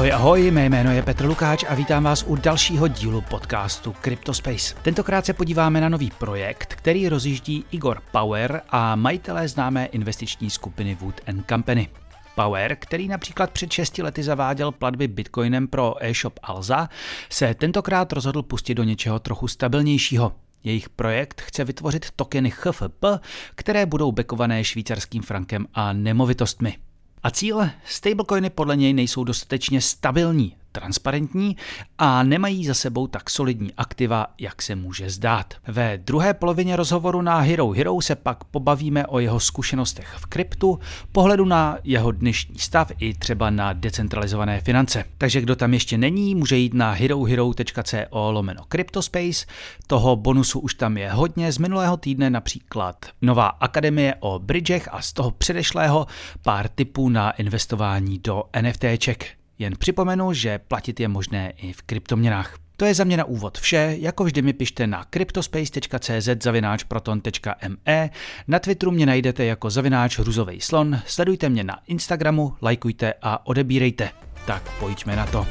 [0.00, 4.74] Ahoj, ahoj, mé jméno je Petr Lukáč a vítám vás u dalšího dílu podcastu CryptoSpace.
[4.82, 10.94] Tentokrát se podíváme na nový projekt, který rozjíždí Igor Power a majitelé známé investiční skupiny
[11.00, 11.88] Wood Company.
[12.34, 16.88] Power, který například před 6 lety zaváděl platby bitcoinem pro e-shop Alza,
[17.30, 20.32] se tentokrát rozhodl pustit do něčeho trochu stabilnějšího.
[20.64, 23.04] Jejich projekt chce vytvořit tokeny HFP,
[23.54, 26.76] které budou bekované švýcarským frankem a nemovitostmi.
[27.22, 27.72] A cíle?
[27.84, 31.56] Stablecoiny podle něj nejsou dostatečně stabilní, transparentní
[31.98, 35.54] a nemají za sebou tak solidní aktiva, jak se může zdát.
[35.66, 40.78] Ve druhé polovině rozhovoru na Hero Hero se pak pobavíme o jeho zkušenostech v kryptu,
[41.12, 45.04] pohledu na jeho dnešní stav i třeba na decentralizované finance.
[45.18, 49.46] Takže kdo tam ještě není, může jít na herohero.co lomeno Cryptospace.
[49.86, 55.02] Toho bonusu už tam je hodně, z minulého týdne například nová akademie o bridgech a
[55.02, 56.06] z toho předešlého
[56.42, 59.39] pár tipů na investování do NFTček.
[59.60, 62.54] Jen připomenu, že platit je možné i v kryptoměnách.
[62.76, 68.10] To je za mě na úvod vše, jako vždy mi pište na cryptospace.cz zavináč proton.me,
[68.48, 74.10] na Twitteru mě najdete jako zavináč hruzovej slon, sledujte mě na Instagramu, lajkujte a odebírejte.
[74.46, 75.46] Tak pojďme na to.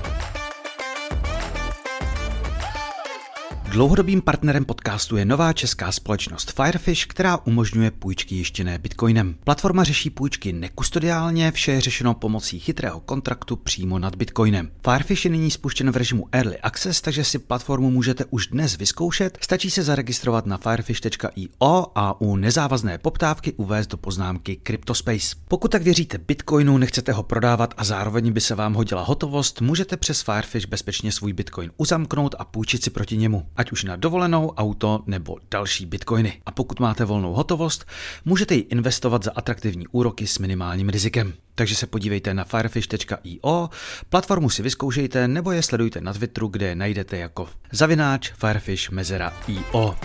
[3.69, 9.35] Dlouhodobým partnerem podcastu je nová česká společnost Firefish, která umožňuje půjčky jištěné bitcoinem.
[9.43, 14.71] Platforma řeší půjčky nekustodiálně, vše je řešeno pomocí chytrého kontraktu přímo nad bitcoinem.
[14.83, 19.37] Firefish je nyní spuštěn v režimu Early Access, takže si platformu můžete už dnes vyzkoušet.
[19.41, 25.35] Stačí se zaregistrovat na firefish.io a u nezávazné poptávky uvést do poznámky CryptoSpace.
[25.47, 29.97] Pokud tak věříte bitcoinu, nechcete ho prodávat a zároveň by se vám hodila hotovost, můžete
[29.97, 34.53] přes Firefish bezpečně svůj bitcoin uzamknout a půjčit si proti němu ať už na dovolenou,
[34.57, 36.41] auto nebo další bitcoiny.
[36.45, 37.85] A pokud máte volnou hotovost,
[38.25, 41.33] můžete ji investovat za atraktivní úroky s minimálním rizikem.
[41.55, 43.69] Takže se podívejte na firefish.io,
[44.09, 49.33] platformu si vyzkoušejte nebo je sledujte na Twitteru, kde je najdete jako zavináč firefish mezera
[49.47, 49.95] io.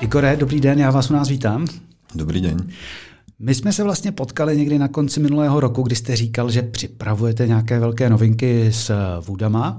[0.00, 1.66] Igore, dobrý den, já vás u nás vítám.
[2.14, 2.70] Dobrý den.
[3.42, 7.46] My jsme se vlastně potkali někdy na konci minulého roku, kdy jste říkal, že připravujete
[7.46, 9.76] nějaké velké novinky s Vudama.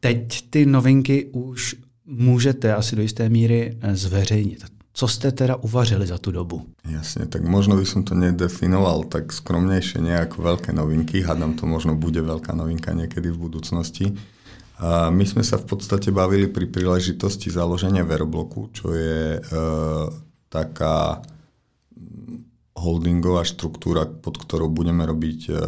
[0.00, 1.74] Teď ty novinky už
[2.06, 4.64] můžete asi do jisté míry eh, zveřejnit.
[4.92, 6.62] Co jste teda uvařili za tu dobu?
[6.90, 11.22] Jasně, tak možno by som to nedefinoval tak skromnejšie nejako veľké novinky.
[11.22, 14.18] Hádam to možno bude veľká novinka niekedy v budúcnosti.
[14.82, 19.40] A my sme sa v podstate bavili pri príležitosti založenia Verobloku, čo je e,
[20.50, 21.22] taká
[22.78, 25.58] holdingová štruktúra, pod ktorou budeme robiť uh,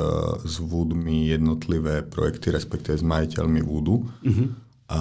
[0.46, 3.96] s Woodmi jednotlivé projekty, respektíve s majiteľmi Woodu.
[4.06, 4.46] Uh-huh.
[4.90, 5.00] A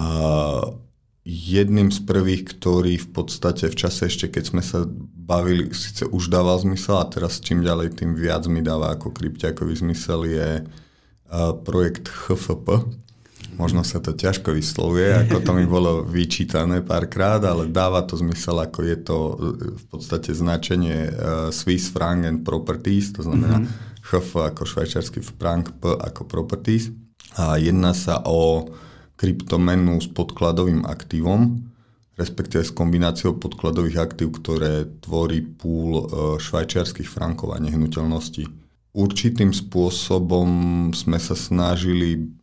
[1.24, 4.82] jedným z prvých, ktorý v podstate v čase ešte, keď sme sa
[5.14, 9.78] bavili, síce už dával zmysel a teraz čím ďalej, tým viac mi dáva ako kryptiakový
[9.78, 12.82] zmysel je uh, projekt HFP,
[13.58, 18.58] Možno sa to ťažko vyslovuje, ako to mi bolo vyčítané párkrát, ale dáva to zmysel,
[18.60, 19.32] ako je to e,
[19.78, 21.12] v podstate značenie uh,
[21.54, 24.04] Swiss franc and properties, to znamená mm-hmm.
[24.06, 26.90] HF ako švajčiarsky frank, P ako properties.
[27.38, 28.66] A jedná sa o
[29.14, 31.60] kryptomenu s podkladovým aktívom,
[32.16, 36.04] respektíve s kombináciou podkladových aktív, ktoré tvorí púl e,
[36.40, 38.48] švajčiarských frankov a nehnuteľností.
[38.90, 40.48] Určitým spôsobom
[40.90, 42.39] sme sa snažili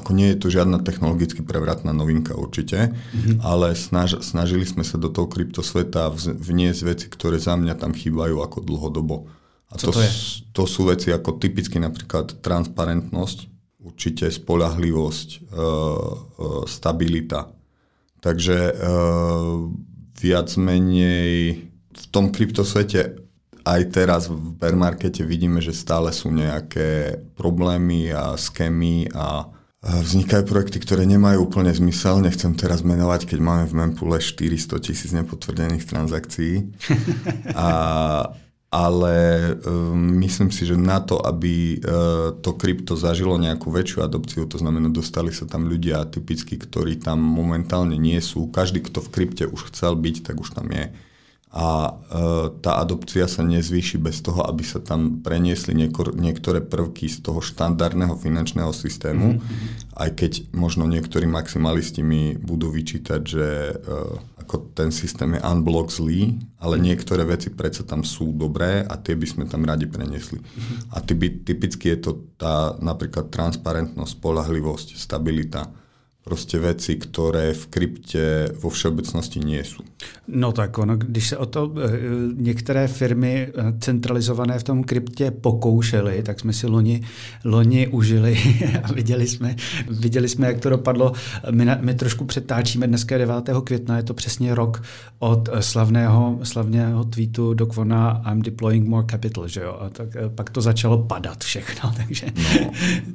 [0.00, 3.44] ako nie je to žiadna technologicky prevratná novinka určite, mm-hmm.
[3.44, 8.40] ale snaž, snažili sme sa do toho kryptosveta vniesť veci, ktoré za mňa tam chýbajú
[8.40, 9.28] ako dlhodobo.
[9.70, 10.10] A Co to, to, je?
[10.50, 13.38] to sú veci ako typicky napríklad transparentnosť,
[13.84, 15.62] určite spolahlivosť, e, e,
[16.66, 17.52] stabilita.
[18.20, 18.72] Takže e,
[20.20, 23.20] viac menej v tom kryptosvete
[23.64, 29.48] aj teraz v bear markete vidíme, že stále sú nejaké problémy a skémy a
[29.80, 32.20] Vznikajú projekty, ktoré nemajú úplne zmysel.
[32.20, 36.68] Nechcem teraz menovať, keď máme v Mempule 400 tisíc nepotvrdených transakcií.
[37.56, 37.68] A,
[38.70, 39.16] ale
[39.66, 44.60] um, myslím si, že na to, aby uh, to krypto zažilo nejakú väčšiu adopciu, to
[44.60, 48.52] znamená, dostali sa tam ľudia typicky, ktorí tam momentálne nie sú.
[48.52, 50.92] Každý, kto v krypte už chcel byť, tak už tam je
[51.50, 51.92] a e,
[52.62, 57.42] tá adopcia sa nezvýši bez toho, aby sa tam preniesli nieko, niektoré prvky z toho
[57.42, 59.98] štandardného finančného systému, mm-hmm.
[59.98, 63.74] aj keď možno niektorí maximalisti mi budú vyčítať, že e,
[64.46, 66.86] ako ten systém je unblock zlý, ale mm-hmm.
[66.86, 70.38] niektoré veci predsa tam sú dobré a tie by sme tam radi preniesli.
[70.38, 70.94] Mm-hmm.
[70.94, 75.66] A typi, typicky je to tá napríklad transparentnosť, spolahlivosť, stabilita
[76.30, 79.82] proste veci, ktoré v krypte vo všeobecnosti nie sú.
[80.28, 81.90] No tak ono, když se o to e,
[82.34, 87.02] některé firmy e, centralizované v tom kryptě pokoušely, tak jsme si loni,
[87.44, 88.38] loni užili
[88.82, 89.56] a viděli jsme,
[89.90, 91.12] viděli jsme, jak to dopadlo.
[91.50, 93.34] My, na, my trošku přetáčíme dneska 9.
[93.64, 94.82] května, je to přesně rok
[95.18, 99.76] od slavného, slavného tweetu do Kvona I'm deploying more capital, že jo?
[99.80, 102.70] A tak pak to začalo padat všechno, takže no.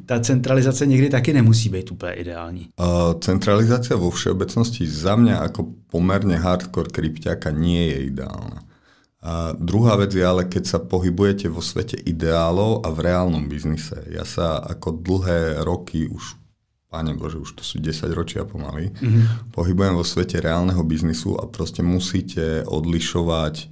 [0.06, 2.68] ta centralizace někdy taky nemusí být úplně ideální.
[2.80, 8.66] Uh, centralizácia vo všeobecnosti za mňa ako pomerne hardcore krypťaka nie je ideálna.
[9.25, 13.98] A druhá vec je ale, keď sa pohybujete vo svete ideálov a v reálnom biznise.
[14.13, 16.38] Ja sa ako dlhé roky už
[16.96, 19.52] Páne Bože, už to sú 10 ročia pomaly, mm-hmm.
[19.52, 23.68] pohybujem vo svete reálneho biznisu a proste musíte odlišovať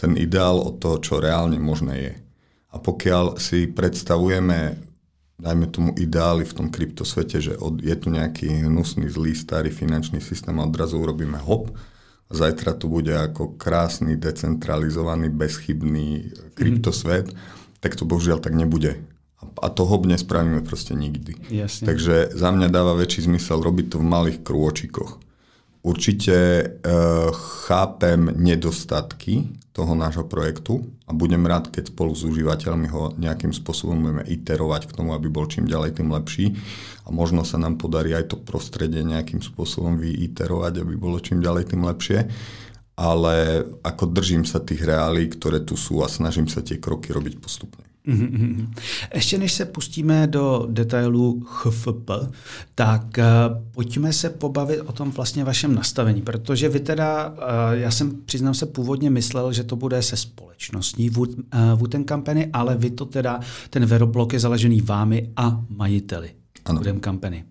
[0.00, 2.14] ten ideál od toho, čo reálne možné je.
[2.72, 4.80] A pokiaľ si predstavujeme
[5.42, 10.22] dajme tomu ideály v tom kryptosvete, že od, je tu nejaký hnusný, zlý, starý finančný
[10.22, 11.74] systém a odrazu urobíme hop
[12.30, 17.36] a zajtra tu bude ako krásny, decentralizovaný, bezchybný kryptosvet, mm.
[17.82, 19.02] tak to bohužiaľ tak nebude.
[19.42, 21.34] A, a to hop nespravíme proste nikdy.
[21.50, 21.90] Jasne.
[21.90, 25.18] Takže za mňa dáva väčší zmysel robiť to v malých krôčikoch.
[25.82, 26.64] Určite e,
[27.66, 33.98] chápem nedostatky toho nášho projektu a budem rád, keď spolu s užívateľmi ho nejakým spôsobom
[33.98, 36.54] budeme iterovať k tomu, aby bol čím ďalej tým lepší
[37.02, 41.74] a možno sa nám podarí aj to prostredie nejakým spôsobom vyiterovať, aby bolo čím ďalej
[41.74, 42.18] tým lepšie
[42.92, 47.40] ale ako držím sa tých reálí, ktoré tu sú a snažím sa tie kroky robiť
[47.40, 47.91] postupne.
[48.08, 48.72] Mm-hmm.
[49.14, 52.10] Ještě než se pustíme do detailů HFP,
[52.74, 53.24] tak uh,
[53.70, 57.36] pojďme se pobavit o tom vlastně vašem nastavení, protože vy teda, uh,
[57.72, 62.76] já jsem přiznám se původně myslel, že to bude se společností Wooten uh, Company, ale
[62.76, 63.40] vy to teda,
[63.70, 66.30] ten Veroblok je založený vámi a majiteli
[66.68, 67.44] Wooten Company.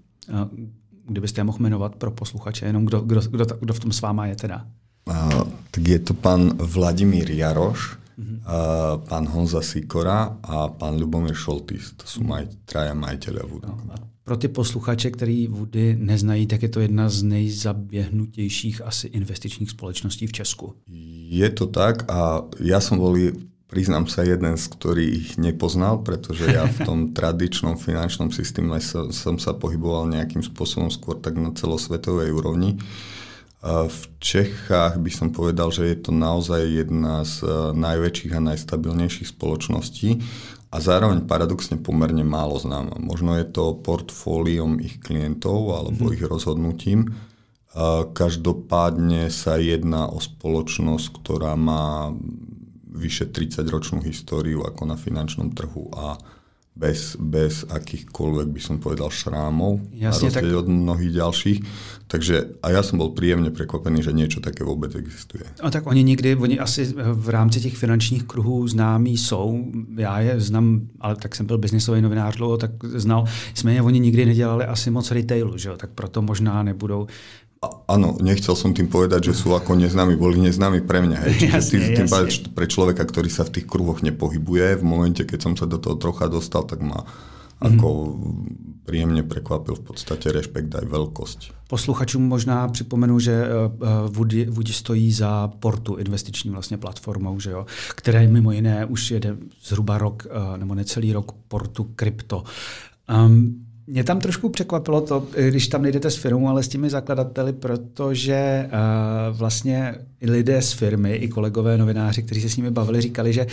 [1.07, 4.25] Kdybyste je mohl jmenovat pro posluchače, jenom kdo, kdo, kdo, kdo v tom s váma
[4.25, 4.65] je teda?
[5.05, 8.37] Uh, tak je to pán Vladimír Jaroš, uh-huh.
[8.45, 11.97] uh, pán Honza Sikora a pán Lubomír Šoltis.
[11.97, 13.65] To sú maj, traja majiteľia Woody.
[13.65, 19.07] No, a pro ty posluchače, který Woody neznají, tak je to jedna z nejzaběhnutějších asi
[19.07, 20.73] investičních společností v Česku.
[21.29, 23.15] Je to tak a ja som bol
[23.71, 29.39] priznám sa, jeden z ktorých nepoznal, pretože ja v tom tradičnom finančnom systéme som, som
[29.39, 32.79] sa pohyboval nejakým spôsobom skôr tak na celosvetovej úrovni.
[33.61, 39.29] V Čechách by som povedal, že je to naozaj jedna z eh, najväčších a najstabilnejších
[39.37, 40.17] spoločností
[40.71, 42.97] a zároveň paradoxne pomerne málo známa.
[42.97, 46.13] Možno je to portfóliom ich klientov alebo mm.
[46.15, 47.11] ich rozhodnutím.
[48.15, 52.11] Každopádne sa jedná o spoločnosť, ktorá má
[52.91, 56.19] vyše 30-ročnú históriu ako na finančnom trhu a
[56.71, 60.43] bez, bez akýchkoľvek, by som povedal, šrámov, Jasne, na tak...
[60.55, 61.59] od mnohých ďalších.
[62.07, 65.43] Takže a ja som bol príjemne prekvapený, že niečo také vôbec existuje.
[65.63, 69.71] A tak oni nikdy, oni asi v rámci těch finančních kruhů známí jsou.
[69.97, 73.25] Já je znám, ale tak jsem byl biznisový novinář dlouho, tak znal.
[73.49, 75.77] Nicméně oni nikdy nedělali asi moc retailu, že jo?
[75.77, 77.07] tak proto možná nebudou
[77.85, 81.17] Áno, nechcel som tým povedať, že sú ako neznámi, boli neznámi pre mňa.
[81.21, 81.33] Hej.
[81.45, 82.49] Čiže jasne, tým jasne.
[82.57, 85.93] pre človeka, ktorý sa v tých kruhoch nepohybuje, v momente, keď som sa do toho
[86.01, 87.61] trocha dostal, tak ma mm-hmm.
[87.61, 87.87] ako
[88.81, 91.39] príjemne prekvapil v podstate rešpekt aj veľkosť.
[91.69, 97.51] Posluchačům možná připomenu, že eh, eh, Woody, Woody stojí za Portu, investiční vlastně platformou, že
[97.51, 102.43] jo, které mimo jiné už jede zhruba rok eh, nebo necelý rok Portu Krypto.
[103.05, 107.53] Um, mě tam trošku překvapilo to, když tam nejdete s firmou, ale s těmi zakladateli,
[107.53, 113.33] protože uh, vlastně lidé z firmy, i kolegové novináři, kteří se s nimi bavili, říkali,
[113.33, 113.47] že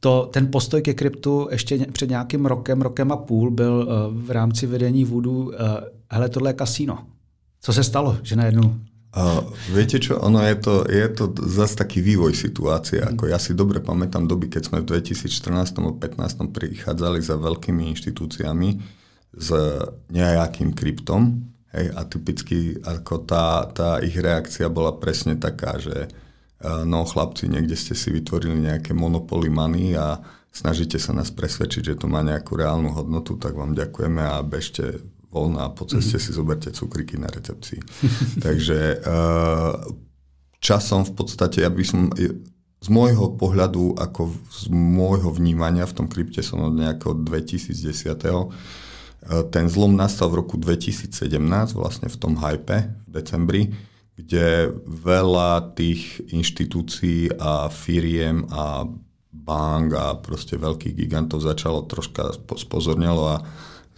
[0.00, 4.30] to, ten postoj ke kryptu ještě před nějakým rokem, rokem a půl byl uh, v
[4.30, 5.52] rámci vedení Voodoo, uh,
[6.10, 6.98] hele, tohle je kasíno.
[7.60, 8.74] Co se stalo, že najednou
[9.08, 9.40] Uh,
[9.72, 13.00] viete čo, ono je to, je to zase taký vývoj situácie.
[13.00, 17.88] Ako ja si dobre pamätám doby, keď sme v 2014 a 2015 prichádzali za veľkými
[17.96, 18.68] inštitúciami,
[19.34, 19.48] s
[20.08, 21.44] nejakým kryptom.
[21.68, 27.44] Hej, a typicky ako tá, tá ich reakcia bola presne taká, že eh, no chlapci,
[27.52, 30.16] niekde ste si vytvorili nejaké monopoly money a
[30.48, 35.04] snažíte sa nás presvedčiť, že to má nejakú reálnu hodnotu, tak vám ďakujeme a bežte
[35.28, 36.24] voľno a po ceste mm-hmm.
[36.24, 37.84] si zoberte cukriky na recepcii.
[38.46, 39.72] Takže eh,
[40.64, 42.08] časom v podstate, ja by som
[42.78, 47.74] z môjho pohľadu, ako z môjho vnímania v tom krypte som od nejakého 2010
[49.50, 51.10] ten zlom nastal v roku 2017,
[51.74, 53.62] vlastne v tom hype v decembri,
[54.18, 58.86] kde veľa tých inštitúcií a firiem a
[59.30, 63.42] bank a proste veľkých gigantov začalo troška spozornelo a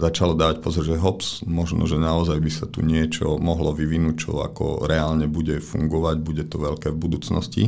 [0.00, 4.40] začalo dávať pozor, že hops, možno, že naozaj by sa tu niečo mohlo vyvinúť, čo
[4.40, 7.64] ako reálne bude fungovať, bude to veľké v budúcnosti.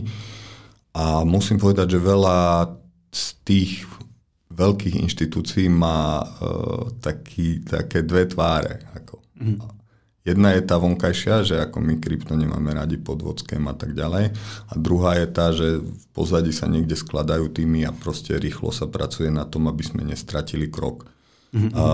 [0.97, 2.69] A musím povedať, že veľa
[3.13, 3.85] z tých
[4.53, 8.85] veľkých inštitúcií má uh, taký, také dve tváre.
[8.95, 9.25] Ako.
[9.41, 9.59] Mm.
[10.23, 14.31] Jedna je tá vonkajšia, že ako my krypto nemáme radi podvodském a tak ďalej.
[14.71, 18.87] A druhá je tá, že v pozadí sa niekde skladajú týmy a proste rýchlo sa
[18.87, 21.11] pracuje na tom, aby sme nestratili krok.
[21.51, 21.75] Mm-hmm.
[21.75, 21.87] A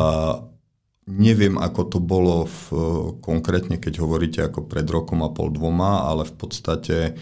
[1.08, 2.60] neviem, ako to bolo v,
[3.24, 7.16] konkrétne, keď hovoríte ako pred rokom a pol dvoma, ale v podstate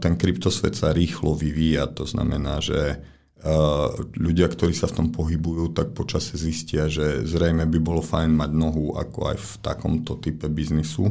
[0.00, 1.92] ten kryptosvet sa rýchlo vyvíja.
[1.92, 3.04] To znamená, že
[4.14, 8.50] ľudia, ktorí sa v tom pohybujú, tak počase zistia, že zrejme by bolo fajn mať
[8.54, 11.10] nohu ako aj v takomto type biznisu,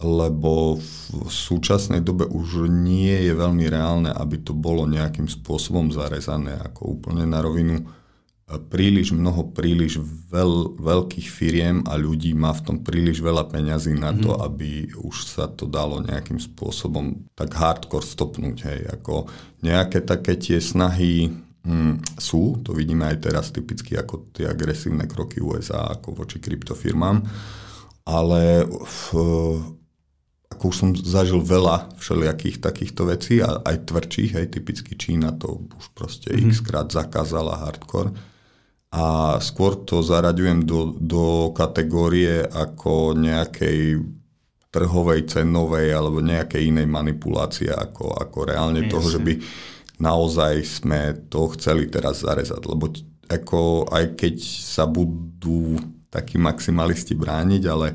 [0.00, 6.56] lebo v súčasnej dobe už nie je veľmi reálne, aby to bolo nejakým spôsobom zarezané
[6.56, 7.84] ako úplne na rovinu.
[8.50, 10.00] Príliš mnoho, príliš
[10.32, 14.40] veľ, veľkých firiem a ľudí má v tom príliš veľa peňazí na to, mm.
[14.42, 18.56] aby už sa to dalo nejakým spôsobom tak hardcore stopnúť.
[18.66, 18.80] Hej.
[18.90, 19.30] Ako
[19.62, 21.30] nejaké také tie snahy
[21.64, 27.22] mm, sú, to vidíme aj teraz typicky ako tie agresívne kroky USA ako voči kryptofirmám,
[28.08, 28.98] ale v,
[30.50, 35.68] ako už som zažil veľa všelijakých takýchto vecí a aj tvrdších, aj typicky Čína to
[35.68, 36.50] už proste mm-hmm.
[36.50, 38.12] x krát zakázala hardcore
[38.90, 44.02] a skôr to zaraďujem do, do kategórie ako nejakej
[44.70, 48.90] trhovej, cenovej alebo nejakej inej manipulácie ako, ako reálne Jasne.
[48.90, 49.32] toho, že by
[50.00, 52.90] naozaj sme to chceli teraz zarezať, lebo
[53.30, 55.78] ako aj keď sa budú
[56.10, 57.94] takí maximalisti brániť, ale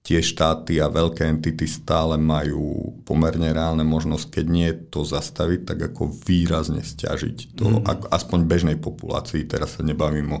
[0.00, 5.78] tie štáty a veľké entity stále majú pomerne reálne možnosť, keď nie to zastaviť, tak
[5.92, 7.84] ako výrazne stiažiť to, mm.
[7.84, 10.40] ako, aspoň bežnej populácii, teraz sa nebavím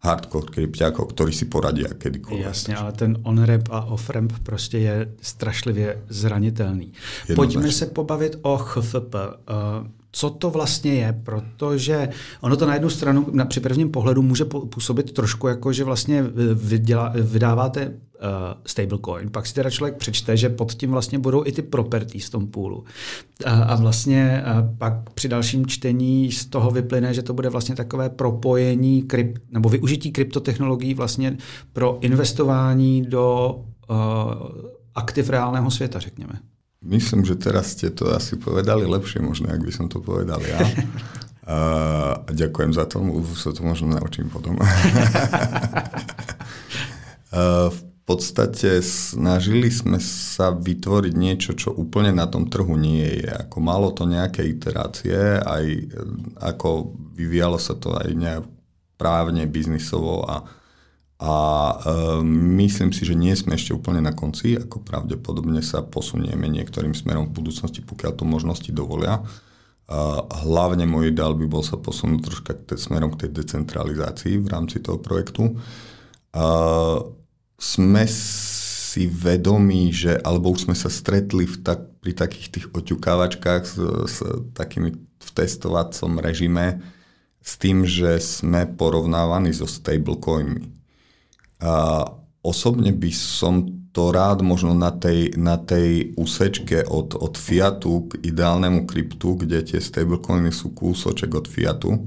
[0.00, 2.46] hardcore krypťákov, ktorí si poradia kedykoľvek.
[2.46, 6.92] Jasně, ale ten on-ramp a off-ramp prostě je strašlivě zranitelný.
[7.34, 9.14] Pojďme se pobavit o HFP.
[9.14, 12.08] Uh, co to vlastně je, protože
[12.40, 16.24] ono to na jednu stranu na, při prvním pohledu může působit trošku jako, že vlastně
[16.54, 17.92] vydělá, vydáváte uh,
[18.66, 22.30] stablecoin, pak si teda člověk přečte, že pod tím vlastně budou i ty property v
[22.30, 22.78] tom půlu.
[22.78, 22.84] Uh,
[23.46, 28.08] a vlastně uh, pak při dalším čtení z toho vyplyne, že to bude vlastně takové
[28.08, 31.36] propojení kryp, nebo využití kryptotechnologií vlastně
[31.72, 33.56] pro investování do
[33.90, 33.96] uh,
[34.94, 36.32] aktiv reálného světa, řekněme.
[36.80, 40.60] Myslím, že teraz ste to asi povedali lepšie, možno, ak by som to povedal ja.
[41.50, 43.02] A ďakujem za to,
[43.34, 44.54] sa to možno naučím potom.
[47.74, 53.30] v podstate snažili sme sa vytvoriť niečo, čo úplne na tom trhu nie je.
[53.34, 55.64] Ako malo to nejaké iterácie, aj
[56.38, 58.46] ako vyvíjalo sa to aj nejak
[58.94, 60.46] právne, biznisovo a
[61.20, 61.74] a e,
[62.56, 67.28] myslím si, že nie sme ešte úplne na konci, ako pravdepodobne sa posunieme niektorým smerom
[67.28, 69.20] v budúcnosti, pokiaľ to možnosti dovolia.
[69.20, 69.22] E,
[70.48, 74.80] hlavne môj ideál by bol sa posunúť troška k smerom k tej decentralizácii v rámci
[74.80, 75.52] toho projektu.
[75.52, 75.54] E,
[77.60, 83.62] sme si vedomí, že, alebo už sme sa stretli v tak, pri takých tých oťukávačkách
[83.68, 83.76] s,
[84.08, 84.16] s
[84.56, 86.80] takými v testovacom režime
[87.44, 90.79] s tým, že sme porovnávaní so stablecoinmi.
[91.60, 92.04] A
[92.40, 98.22] osobne by som to rád možno na tej, na tej úsečke od, od Fiatu k
[98.22, 102.06] ideálnemu kryptu, kde tie stablecoiny sú kúsoček od Fiatu.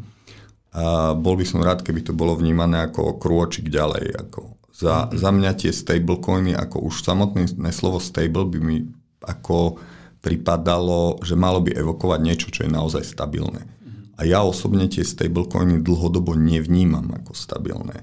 [0.73, 4.15] A bol by som rád, keby to bolo vnímané ako krôčik ďalej.
[4.15, 5.19] Ako za, mm-hmm.
[5.21, 8.77] za mňa tie stablecoiny, ako už samotné slovo stable by mi
[9.21, 9.77] ako
[10.23, 13.67] pripadalo, že malo by evokovať niečo, čo je naozaj stabilné.
[13.67, 14.17] Mm-hmm.
[14.17, 18.01] A ja osobne tie stablecoiny dlhodobo nevnímam ako stabilné.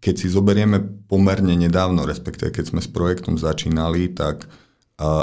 [0.00, 0.80] Keď si zoberieme
[1.10, 4.46] pomerne nedávno, respektíve keď sme s projektom začínali, tak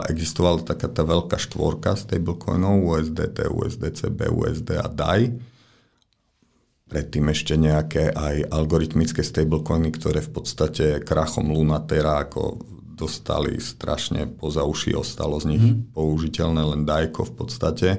[0.09, 5.37] existovala taká tá veľká štvorka stablecoinov USDT, USDC, BUSD a DAI.
[6.87, 12.63] Predtým ešte nejaké aj algoritmické stablecoiny, ktoré v podstate krachom Lunatera ako
[12.97, 15.93] dostali strašne poza uši, ostalo z nich mm.
[15.93, 17.89] použiteľné len DAIko v podstate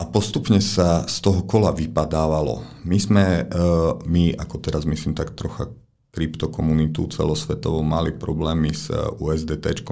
[0.00, 2.64] a postupne sa z toho kola vypadávalo.
[2.88, 3.64] My sme, e,
[4.08, 5.68] my ako teraz myslím tak trocha
[6.10, 8.90] kryptokomunitu celosvetovo mali problémy s
[9.20, 9.86] USDT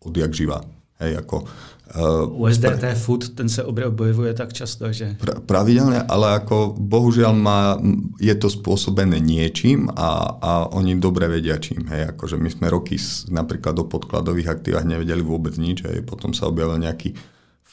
[0.00, 0.64] odjak živa.
[0.96, 1.44] Hej, ako,
[1.92, 5.12] uh, USDT pra, food, ten se objevuje tak často, že...
[5.20, 7.76] Pra, pravidelne, ale ako bohužiaľ má,
[8.16, 11.84] je to spôsobené niečím a, a oni dobre vedia čím.
[11.92, 12.96] Hej, akože my sme roky
[13.28, 17.12] napríklad o podkladových aktívach nevedeli vôbec nič, hej, potom sa objavil nejaký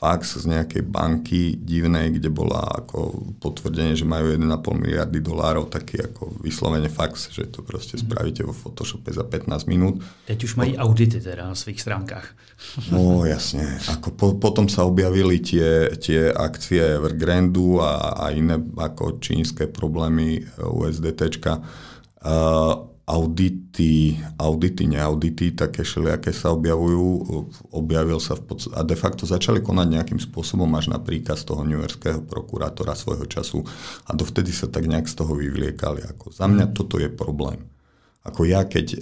[0.03, 4.43] fax z nejakej banky divnej, kde bola ako potvrdenie, že majú 1,5
[4.75, 10.03] miliardy dolárov, taký ako vyslovene fax, že to proste spravíte vo Photoshope za 15 minút.
[10.27, 12.35] Teď už mají audity teda na svých stránkach.
[12.91, 13.79] No jasne.
[13.95, 20.43] Ako po, potom sa objavili tie, tie akcie Evergrandu a, a iné ako čínske problémy
[20.59, 21.31] USDT.
[22.23, 27.07] Uh, audity, audity, neaudity, také všelijaké sa objavujú,
[27.75, 31.67] objavil sa v podst- a de facto začali konať nejakým spôsobom až na príkaz toho
[31.67, 33.67] Yorkského prokurátora svojho času
[34.07, 35.99] a dovtedy sa tak nejak z toho vyvliekali.
[36.15, 36.73] Ako za mňa mhm.
[36.73, 37.67] toto je problém.
[38.23, 38.97] Ako ja, keď e,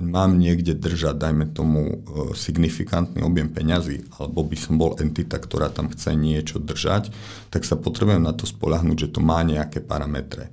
[0.00, 1.96] mám niekde držať, dajme tomu, e,
[2.32, 7.12] signifikantný objem peňazí, alebo by som bol entita, ktorá tam chce niečo držať,
[7.52, 10.48] tak sa potrebujem na to spolahnuť, že to má nejaké parametre.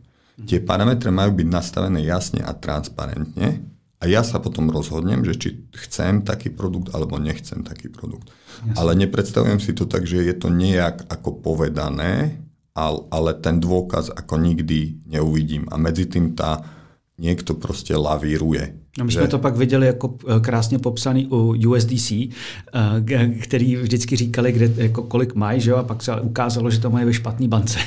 [0.48, 3.72] Tie parametre majú byť nastavené jasne a transparentne
[4.02, 8.34] a ja sa potom rozhodnem, že či chcem taký produkt alebo nechcem taký produkt.
[8.66, 8.74] Jasne.
[8.74, 12.42] Ale nepredstavujem si to tak, že je to nejak ako povedané,
[12.74, 15.70] ale ten dôkaz ako nikdy neuvidím.
[15.70, 16.66] A medzi tým tá
[17.22, 18.74] niekto proste lavíruje.
[18.98, 19.20] No my že...
[19.20, 22.30] jsme to pak viděli jako eh, krásně popsaný u USDC, eh,
[23.42, 25.74] který vždycky říkali, kde, jako kolik mají, že?
[25.74, 27.80] a pak se ukázalo, že to mají ve špatný bance.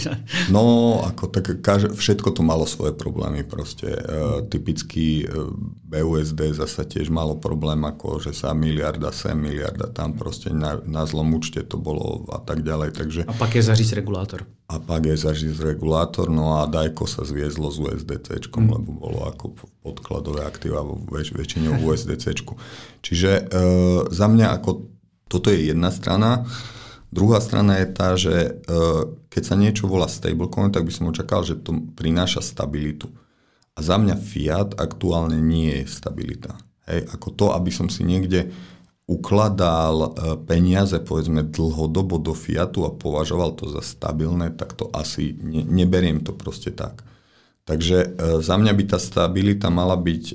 [0.50, 3.90] no, ako tak kaž, všetko to malo svoje problémy proste.
[3.90, 5.50] Uh, typický uh,
[5.82, 11.02] BUSD zase tiež malo problém, ako že sa miliarda sem, miliarda tam proste na, na
[11.04, 12.90] zlom účte to bolo a tak ďalej.
[12.94, 13.20] Takže...
[13.26, 14.46] A pak je zaříz regulátor.
[14.68, 18.72] A pak je zaříz regulátor, no a Dajko sa zviezlo s USDC, hmm.
[18.72, 19.52] lebo bolo ako
[19.82, 22.44] podkladové aktíva vo väč- väčšine USDC.
[23.00, 23.42] Čiže e,
[24.12, 24.92] za mňa ako
[25.32, 26.44] toto je jedna strana.
[27.08, 28.50] Druhá strana je tá, že e,
[29.32, 33.08] keď sa niečo volá stablecoin, tak by som očakal, že to prináša stabilitu.
[33.72, 36.60] A za mňa fiat aktuálne nie je stabilita.
[36.84, 38.52] Hej, ako to, aby som si niekde
[39.08, 40.08] ukladal e,
[40.46, 46.22] peniaze povedzme dlhodobo do fiatu a považoval to za stabilné, tak to asi ne, neberiem
[46.22, 47.02] to proste tak.
[47.62, 48.08] Takže e,
[48.42, 50.34] za mňa by tá stabilita mala byť e,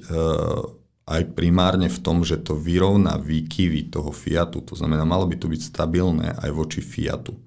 [1.08, 4.64] aj primárne v tom, že to vyrovná výkyvy toho Fiatu.
[4.64, 7.36] To znamená, malo by to byť stabilné aj voči Fiatu.
[7.36, 7.40] E,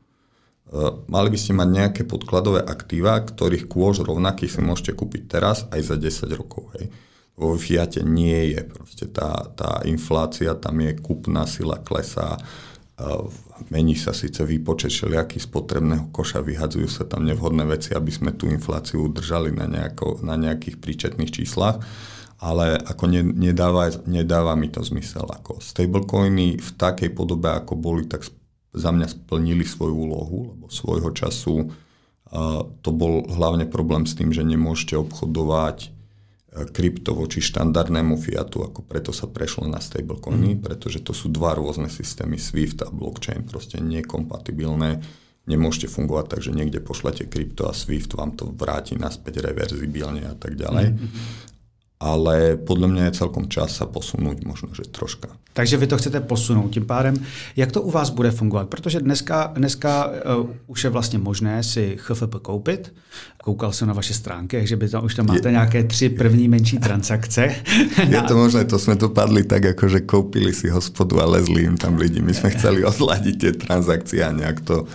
[1.08, 5.80] mali by ste mať nejaké podkladové aktíva, ktorých kôž rovnaký si môžete kúpiť teraz aj
[5.80, 6.76] za 10 rokov.
[6.76, 6.92] Hej.
[7.40, 8.60] Vo Fiate nie je.
[8.68, 12.36] Proste tá, tá inflácia, tam je kúpna sila klesá,
[13.68, 18.48] Mení sa síce výpočet všelijaký spotrebného koša, vyhadzujú sa tam nevhodné veci, aby sme tú
[18.48, 21.84] infláciu udržali na, nejako, na nejakých príčetných číslach,
[22.40, 25.28] ale ako ne, nedáva, nedáva mi to zmysel.
[25.28, 28.24] Ako stablecoiny v takej podobe, ako boli, tak
[28.72, 34.32] za mňa splnili svoju úlohu, lebo svojho času uh, to bol hlavne problém s tým,
[34.32, 35.99] že nemôžete obchodovať
[36.50, 40.60] krypto voči štandardnému fiatu, ako preto sa prešlo na stablecoiny, mm.
[40.66, 44.98] pretože to sú dva rôzne systémy, SWIFT a blockchain, proste nekompatibilné.
[45.46, 50.34] Nemôžete fungovať tak, že niekde pošlete krypto a SWIFT vám to vráti naspäť reverzibilne a
[50.34, 50.86] tak ďalej.
[50.94, 51.49] Mm
[52.00, 55.28] ale podle mě je celkom čas sa posunout možno, že troška.
[55.52, 56.70] Takže vy to chcete posunout.
[56.70, 57.14] Tím pádem,
[57.56, 58.68] jak to u vás bude fungovat?
[58.68, 62.94] Protože dneska, dneska uh, už je vlastně možné si HFP koupit.
[63.44, 66.48] Koukal jsem na vaše stránky, že by tam už tam máte je, nějaké tři první
[66.48, 67.54] menší transakce.
[68.08, 71.62] Je to možné, to jsme to padli tak, jako že koupili si hospodu a lezli
[71.62, 72.22] im tam lidi.
[72.22, 74.86] My jsme chceli odladiť tie transakcie a nejak to...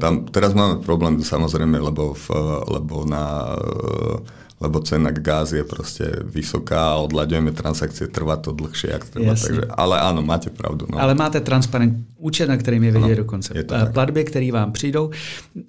[0.00, 2.30] Tam, teraz máme problém samozrejme, lebo, v,
[2.68, 8.94] lebo na uh, lebo cena gáz je proste vysoká a odľaďujeme transakcie, trvá to dlhšie,
[8.94, 9.34] ak treba.
[9.34, 10.86] Takže, ale áno, máte pravdu.
[10.86, 11.02] No.
[11.02, 13.50] Ale máte transparent účet, na kterým je vidět dokonce
[13.92, 15.10] platby, které vám přijdou.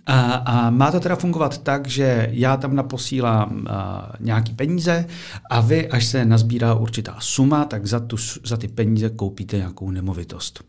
[0.06, 5.06] A, a má to teda fungovat tak, že já tam naposílám a, nějaký peníze
[5.50, 9.92] a vy, až se nazbírá určitá suma, tak za, tu, za ty peníze koupíte nějakou
[9.92, 10.64] nemovitost.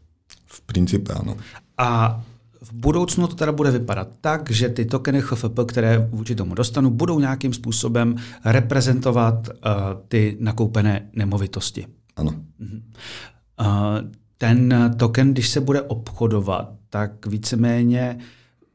[0.46, 1.36] V principe ano.
[1.78, 2.22] A
[2.64, 6.90] v budoucnu to teda bude vypadat tak, že ty tokeny HFP, které vůči tomu dostanu,
[6.90, 9.54] budou nějakým způsobem reprezentovat uh,
[10.08, 11.86] ty nakoupené nemovitosti.
[12.16, 12.30] Ano.
[13.60, 13.66] Uh,
[14.38, 18.18] ten token, když se bude obchodovat, tak víceméně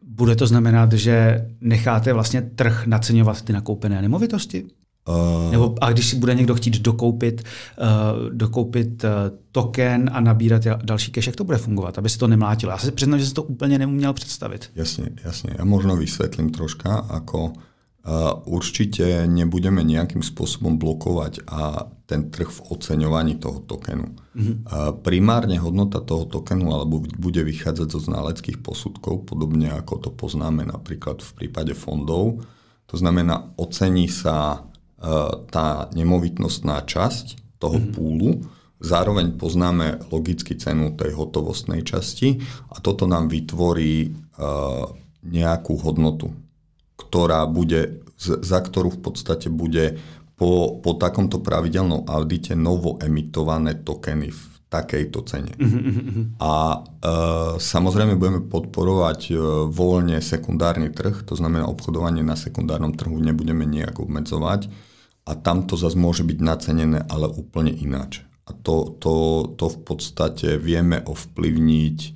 [0.08, 4.66] bude to znamenat, že necháte vlastně trh naceňovat ty nakoupené nemovitosti?
[5.10, 9.10] Uh, Nebo a když si bude někdo chtít dokoupit, uh, dokoupit uh,
[9.52, 12.72] token a nabírat další cash, jak to bude fungovat, aby se to nemlátilo?
[12.72, 14.70] Já se přiznám, že si to úplně neuměl představit.
[14.76, 15.50] Jasně, jasně.
[15.58, 17.54] Já možno vysvětlím troška, ako uh,
[18.46, 24.06] určitě nebudeme nějakým způsobem blokovat a ten trh v oceňovaní toho tokenu.
[24.36, 24.56] Mm-hmm.
[24.66, 30.70] Uh, primárne hodnota toho tokenu alebo bude vychádzať zo znaleckých posudkov, podobne ako to poznáme
[30.70, 32.46] napríklad v prípade fondov.
[32.90, 34.66] To znamená, ocení sa
[35.50, 37.94] tá nemovitnostná časť toho mm-hmm.
[37.96, 38.44] púlu
[38.80, 42.40] Zároveň poznáme logicky cenu tej hotovostnej časti
[42.72, 44.88] a toto nám vytvorí uh,
[45.20, 46.32] nejakú hodnotu,
[46.96, 50.00] ktorá bude, za ktorú v podstate bude
[50.40, 55.52] po, po takomto pravidelnom audite novo emitované tokeny v takejto cene.
[55.60, 56.32] Uh-huh.
[56.40, 56.80] A e,
[57.58, 59.36] samozrejme budeme podporovať e,
[59.68, 64.70] voľne sekundárny trh, to znamená obchodovanie na sekundárnom trhu nebudeme nejak obmedzovať
[65.30, 68.26] a tam to zase môže byť nacenené, ale úplne ináč.
[68.50, 72.10] A to, to, to v podstate vieme ovplyvniť e,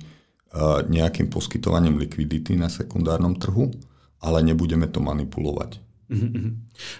[0.90, 3.70] nejakým poskytovaním likvidity na sekundárnom trhu,
[4.18, 5.78] ale nebudeme to manipulovať.
[6.10, 6.46] Mm-hmm.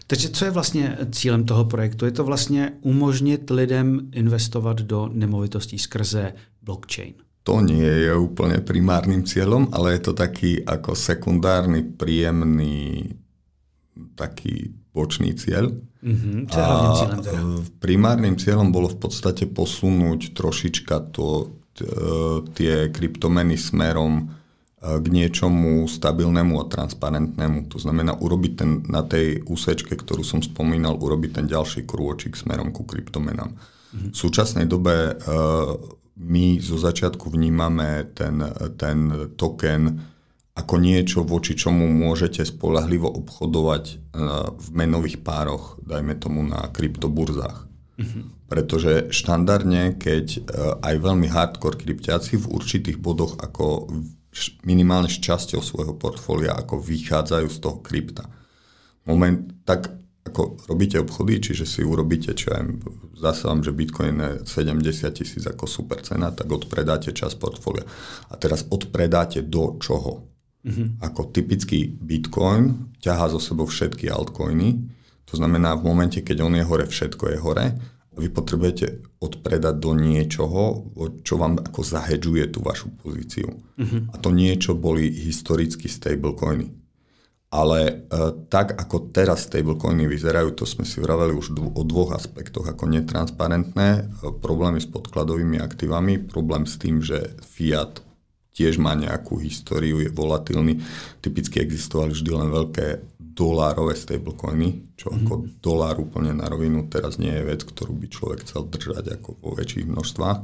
[0.07, 2.05] Takže co je vlastně cílem toho projektu?
[2.05, 7.14] Je to vlastně umožnit lidem investovat do nemovitostí skrze blockchain?
[7.44, 13.05] To nie je úplne primárnym cieľom, ale je to taký ako sekundárny, príjemný
[14.14, 15.74] taký bočný cieľ.
[16.04, 16.37] Mm-hmm.
[16.50, 17.40] Čo je hlavným cieľom teda?
[17.80, 21.54] Primárnym cieľom bolo v podstate posunúť trošička to,
[22.54, 24.30] tie kryptomeny smerom
[24.78, 27.66] k niečomu stabilnému a transparentnému.
[27.72, 32.70] To znamená urobiť ten, na tej úsečke, ktorú som spomínal, urobiť ten ďalší krôčik smerom
[32.70, 33.50] ku kryptomenám.
[33.57, 34.11] Mm-hmm.
[34.12, 35.74] V súčasnej dobe uh,
[36.14, 38.38] my zo začiatku vnímame ten,
[38.78, 40.13] ten token
[40.55, 47.67] ako niečo, voči čomu môžete spolahlivo obchodovať uh, v menových pároch, dajme tomu na kryptoburzách.
[47.95, 48.23] Mm-hmm.
[48.47, 50.40] Pretože štandardne, keď uh,
[50.79, 53.90] aj veľmi hardcore kryptiaci v určitých bodoch ako
[54.62, 58.27] minimálne s časťou svojho portfólia, ako vychádzajú z toho krypta.
[59.07, 59.90] Moment, tak
[60.25, 62.62] ako robíte obchody, čiže si urobíte, čo aj
[63.21, 67.85] zase vám, že Bitcoin je 70 tisíc ako super cena, tak odpredáte čas portfólia.
[68.33, 70.34] A teraz odpredáte do čoho?
[70.64, 71.05] Mm-hmm.
[71.05, 74.81] Ako typický Bitcoin ťahá zo sebou všetky altcoiny,
[75.29, 77.66] to znamená v momente, keď on je hore, všetko je hore,
[78.14, 80.87] vy potrebujete odpredať do niečoho,
[81.27, 83.50] čo vám ako zahedžuje tú vašu pozíciu.
[83.50, 84.07] Uh-huh.
[84.14, 86.70] A to niečo boli historicky stablecoiny.
[87.55, 87.94] Ale e,
[88.50, 92.87] tak, ako teraz stablecoiny vyzerajú, to sme si vraveli už dvo, o dvoch aspektoch, ako
[92.90, 94.03] netransparentné, e,
[94.38, 98.04] problémy s podkladovými aktívami, problém s tým, že fiat
[98.55, 100.79] tiež má nejakú históriu, je volatilný.
[101.19, 102.87] Typicky existovali vždy len veľké
[103.35, 105.27] dolárové stablecoiny, čo mm-hmm.
[105.27, 109.43] ako dolár úplne na rovinu teraz nie je vec, ktorú by človek chcel držať ako
[109.43, 110.38] vo väčších množstvách.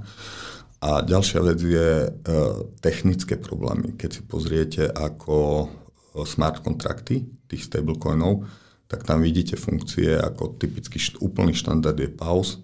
[0.81, 2.11] A ďalšia vec je e,
[2.83, 3.95] technické problémy.
[3.95, 5.67] Keď si pozriete ako e,
[6.27, 8.49] smart kontrakty tých stablecoinov,
[8.91, 12.59] tak tam vidíte funkcie ako typický št- úplný štandard je pause,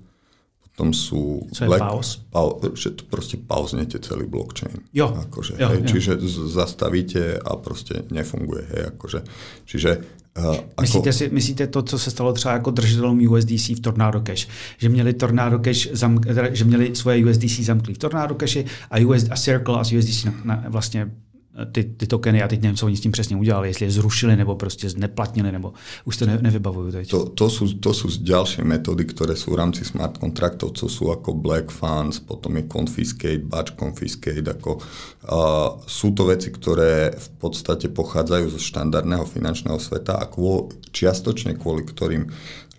[0.77, 1.49] potom sú...
[1.57, 2.21] Co je black, pauz?
[2.29, 4.85] Pau, že to proste pauznete celý blockchain.
[4.93, 5.09] Jo.
[5.09, 5.89] Akože, jo, hej, jo.
[5.89, 6.13] Čiže
[6.53, 8.63] zastavíte a proste nefunguje.
[8.69, 9.21] Hej, akože,
[9.65, 9.91] čiže
[10.37, 14.49] Uh, myslíte, si, myslíte to, co se stalo třeba jako držitelům USDC v Tornado Cash,
[14.77, 19.25] že měli Tornado Cash, zamk, že měli svoje USDC zamklý v Tornado Cashi a, US,
[19.31, 21.11] a Circle a USDC na, na, vlastně
[21.73, 24.37] ty, ty tokeny, já teď nevím, co oni s tím přesně udělali, jestli je zrušili
[24.37, 25.73] nebo prostě zneplatnili, nebo
[26.05, 27.11] už to ne, nevybavujú teď.
[27.11, 31.09] To, to, sú, to sú ďalšie metódy, ktoré sú v rámci smart kontraktov, co sú
[31.09, 37.29] ako black funds, potom je confiscate, batch confiscate, ako, uh, sú to veci, ktoré v
[37.41, 42.29] podstate pochádzajú zo štandardného finančného sveta a kvô, čiastočne kvôli ktorým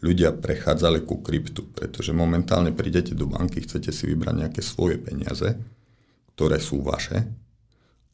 [0.06, 5.58] ľudia prechádzali ku kryptu, pretože momentálne prídete do banky, chcete si vybrať nejaké svoje peniaze,
[6.38, 7.26] ktoré sú vaše,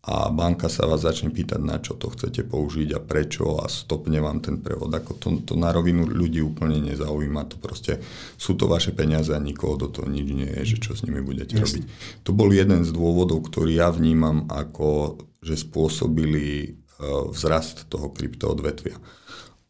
[0.03, 4.19] a banka sa vás začne pýtať, na čo to chcete použiť a prečo a stopne
[4.19, 4.91] vám ten prevod.
[4.91, 7.47] Ako to, to na rovinu ľudí úplne nezaujíma.
[7.47, 8.03] To proste
[8.35, 11.23] sú to vaše peniaze a nikoho do toho nič nie je, že čo s nimi
[11.23, 11.63] budete Jasne.
[11.63, 11.83] robiť.
[12.27, 18.99] To bol jeden z dôvodov, ktorý ja vnímam ako, že spôsobili uh, vzrast toho kryptoodvetvia.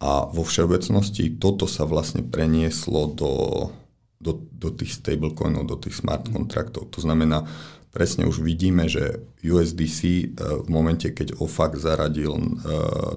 [0.01, 3.31] A vo všeobecnosti toto sa vlastne prenieslo do,
[4.17, 6.89] do, do tých stablecoinov, do tých smart kontraktov.
[6.89, 7.45] To znamená,
[7.93, 10.25] presne už vidíme, že USDC eh,
[10.65, 12.49] v momente, keď OFAC zaradil eh,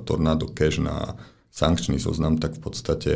[0.05, 1.17] Tornado Cash na
[1.49, 3.13] sankčný zoznam, tak v podstate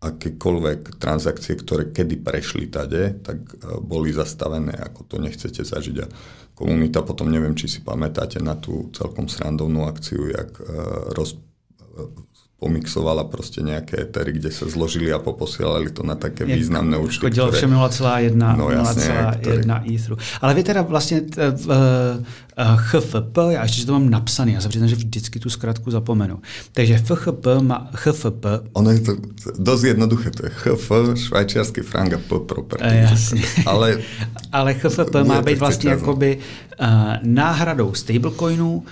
[0.00, 5.96] akékoľvek transakcie, ktoré kedy prešli tade, tak eh, boli zastavené, ako to nechcete zažiť.
[6.00, 6.06] A
[6.54, 10.60] komunita potom, neviem, či si pamätáte na tú celkom srandovnú akciu, jak
[11.16, 11.40] roz,
[12.60, 17.24] pomixovala proste nejaké etery, kde sa zložili a poposielali to na také Jak významné účty.
[17.24, 17.56] Chodilo ktoré...
[17.56, 20.16] všem 0,1 no, 0,1 Etheru.
[20.40, 21.20] Ale vy teda vlastně
[21.56, 21.66] v
[22.76, 26.38] HFP, já ještě to mám napsaný, já se přiznám, že vždycky tu zkratku zapomenu.
[26.72, 28.44] Takže FHP má HFP.
[28.72, 29.12] Ono je to
[29.58, 32.96] dosť jednoduché, to je HF, švajčiarsky frank a P property.
[32.96, 33.42] Jasně.
[33.66, 33.98] Ale,
[34.52, 36.38] Ale HFP má být vlastně jakoby
[36.80, 36.86] uh,
[37.22, 38.84] náhradou stablecoinů uh,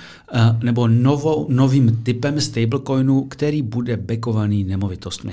[0.63, 5.33] nebo novou, novým typem stablecoinu, který bude backovaný nemovitostmi.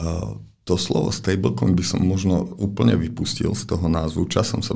[0.00, 4.24] Uh, to slovo stablecoin by som možno úplne vypustil z toho názvu.
[4.30, 4.72] Časom sa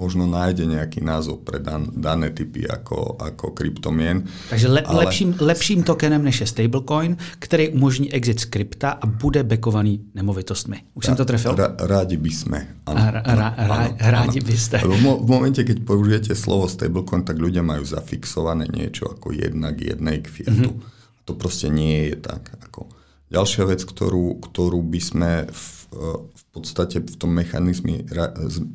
[0.00, 4.24] možno nájde nejaký názov pre dan, dané typy ako, ako kryptomien.
[4.48, 5.04] Takže le, ale...
[5.04, 10.76] lepším, lepším tokenem než je stablecoin, který umožní exit z krypta a bude bekovaný nemovitostmi.
[10.94, 11.54] Už jsem to trefil?
[11.54, 12.58] Ra, rádi by sme.
[12.86, 14.80] Ano, ra, ra, ra, ano, rádi by ste.
[14.80, 19.92] V, v momente, keď použijete slovo stablecoin, tak ľudia majú zafixované niečo ako jedna k
[19.92, 20.72] jednej k fiatu.
[20.72, 21.28] Mm-hmm.
[21.28, 22.56] To proste nie je tak.
[22.64, 22.88] Ako
[23.30, 28.06] Ďalšia vec, ktorú, ktorú by sme v, v podstate v tom mechanizme,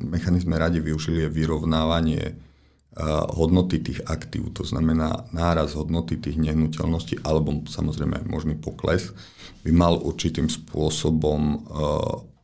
[0.04, 2.36] mechanizme radi využili je vyrovnávanie
[3.36, 9.12] hodnoty tých aktív, to znamená náraz hodnoty tých nehnuteľností alebo samozrejme možný pokles,
[9.64, 11.60] by mal určitým spôsobom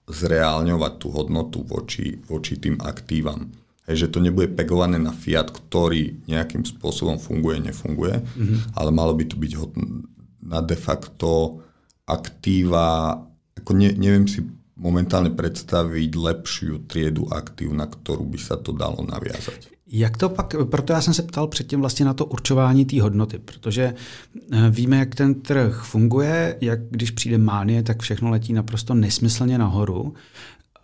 [0.08, 3.48] zreálňovať tú hodnotu voči, voči tým aktívam.
[3.88, 8.78] Hej, že to nebude pegované na fiat, ktorý nejakým spôsobom funguje, nefunguje, mm-hmm.
[8.78, 9.52] ale malo by to byť
[10.46, 11.58] na de facto
[12.06, 13.18] aktíva,
[13.58, 14.44] ako ne, neviem si
[14.82, 19.70] momentálne predstaviť lepšiu triedu aktív, na ktorou by sa to dalo naviazať.
[19.92, 23.38] Jak to pak, proto já jsem se ptal předtím vlastně na to určování té hodnoty,
[23.38, 23.94] protože
[24.52, 29.58] eh, víme, jak ten trh funguje, jak když přijde mánie, tak všechno letí naprosto nesmyslně
[29.58, 30.14] nahoru.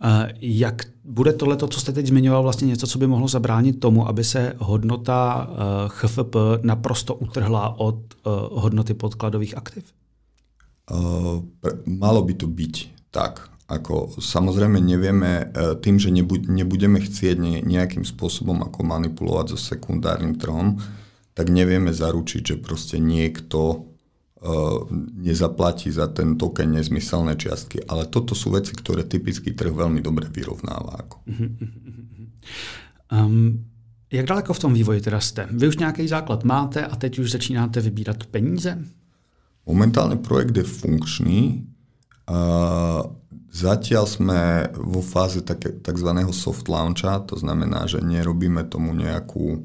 [0.04, 4.08] Eh, jak bude tohle, co jste teď zmiňoval, vlastně něco, co by mohlo zabránit tomu,
[4.08, 7.98] aby se hodnota eh, HFP naprosto utrhla od
[8.50, 9.84] hodnoty podkladových aktiv?
[10.90, 11.44] Uh,
[11.84, 12.74] malo by to byť
[13.10, 13.57] tak.
[13.68, 17.36] Ako, samozrejme nevieme, uh, tým, že nebudeme chcieť
[17.68, 20.80] nejakým spôsobom ako manipulovať so sekundárnym trhom,
[21.36, 23.60] tak nevieme zaručiť, že proste niekto
[24.40, 24.88] uh,
[25.20, 27.84] nezaplatí za ten token nezmyselné čiastky.
[27.84, 31.04] Ale toto sú veci, ktoré typický trh veľmi dobre vyrovnáva.
[31.04, 31.16] Ako.
[33.12, 33.68] Um,
[34.10, 35.48] jak daleko v tom vývoji teda jste?
[35.52, 38.78] Vy už nějaký základ máte a teď už začínáte vybírat peníze?
[39.68, 41.68] Momentálne projekt je funkčný.
[43.48, 46.10] Zatiaľ sme vo fáze tzv.
[46.36, 49.64] soft launcha, to znamená, že nerobíme tomu nejakú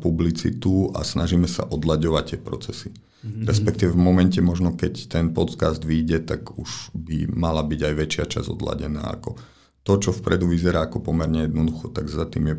[0.00, 2.88] publicitu a snažíme sa odlaďovať tie procesy.
[3.20, 3.44] Mm-hmm.
[3.44, 8.24] Respektíve v momente možno, keď ten podcast vyjde, tak už by mala byť aj väčšia
[8.24, 9.04] časť odladená.
[9.12, 9.36] Ako
[9.84, 12.56] to, čo vpredu vyzerá ako pomerne jednoducho, tak za tým je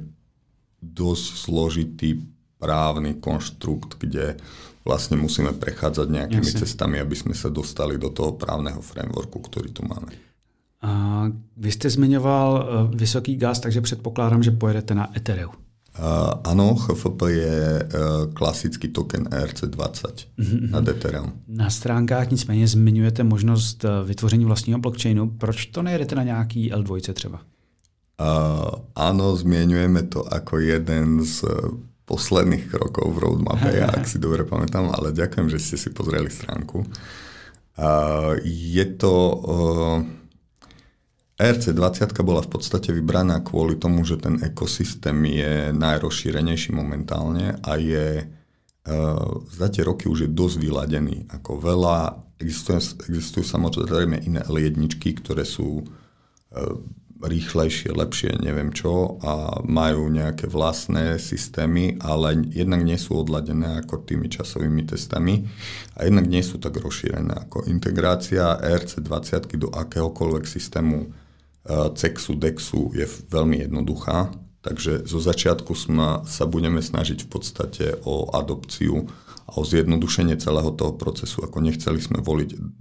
[0.85, 2.21] dosť zložitý
[2.61, 4.37] právny konštrukt, kde
[4.85, 6.61] vlastne musíme prechádzať nejakými Jasne.
[6.65, 10.13] cestami, aby sme sa dostali do toho právneho frameworku, ktorý tu máme.
[10.81, 10.91] A
[11.57, 12.63] vy jste zmiňoval e,
[12.97, 15.53] vysoký gas, takže předpokládám, že pojedete na Ethereum.
[15.91, 20.71] Uh, áno, HFP je uh, klasický token ERC20 mm-hmm.
[20.71, 21.31] na Ethereum.
[21.47, 25.29] Na stránkách nicméně zmiňujete možnost e, vytvoření vlastního blockchainu.
[25.29, 27.39] Proč to nejedete na nějaký L2 třeba?
[28.21, 31.41] Uh, áno, zmienujeme to ako jeden z
[32.11, 36.27] posledných krokov v roadmape, ja, ak si dobre pamätám, ale ďakujem, že ste si pozreli
[36.27, 36.83] stránku.
[37.79, 39.13] Uh, je to...
[39.39, 40.19] Uh,
[41.41, 48.29] ERC20 bola v podstate vybraná kvôli tomu, že ten ekosystém je najrozšírenejší momentálne a je
[48.29, 51.25] uh, za tie roky už je dosť vyladený.
[51.33, 54.77] Ako veľa, existujú, existujú samozrejme iné L1,
[55.17, 56.77] ktoré sú uh,
[57.21, 64.01] rýchlejšie, lepšie, neviem čo a majú nejaké vlastné systémy, ale jednak nie sú odladené ako
[64.03, 65.45] tými časovými testami
[65.95, 71.07] a jednak nie sú tak rozšírené ako integrácia ERC20 do akéhokoľvek systému e,
[71.93, 74.33] CEXu, DEXu je veľmi jednoduchá,
[74.65, 79.05] takže zo začiatku sme, sa budeme snažiť v podstate o adopciu
[79.45, 82.80] a o zjednodušenie celého toho procesu, ako nechceli sme voliť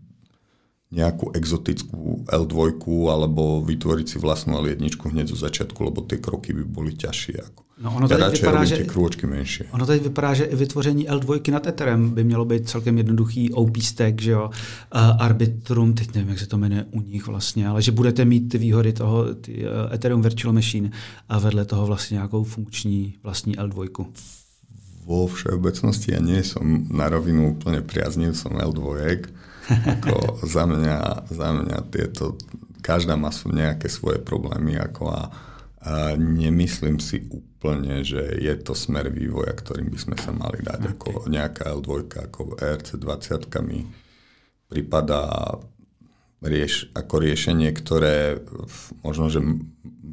[0.90, 2.74] nejakú exotickú L2
[3.07, 7.37] alebo vytvoriť si vlastnú L1 hneď zo začiatku, lebo tie kroky by boli ťažšie.
[7.38, 7.70] Ako.
[7.81, 9.64] No ono tady vypadá, že, krůčky menší.
[9.70, 13.76] Ono tady vypadá, že i vytvoření L2 nad Etherem by mělo být celkem jednoduchý OP
[13.76, 14.50] stack, že jo,
[14.94, 18.48] uh, Arbitrum, teď nevím, jak se to jmenuje u nich vlastně, ale že budete mít
[18.48, 20.90] ty výhody toho ty, uh, Ethereum Virtual Machine
[21.29, 24.07] a vedle toho vlastně nějakou funkční vlastní L2.
[25.11, 28.94] Vo všeobecnosti ja nie som na rovinu úplne priaznil som L2,
[29.70, 30.98] ako za mňa,
[31.30, 32.35] za mňa tieto,
[32.83, 35.22] každá má nejaké svoje problémy ako a,
[35.80, 40.80] a nemyslím si úplne, že je to smer vývoja, ktorým by sme sa mali dať.
[40.80, 40.92] Okay.
[40.96, 43.85] Ako nejaká L2, ako ERC20 mi
[44.70, 45.28] prípada
[46.40, 48.40] rieš, ako riešenie, ktoré
[49.04, 49.44] možno, že